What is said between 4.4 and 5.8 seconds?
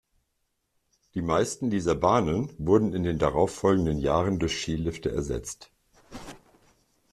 Skilifte ersetzt.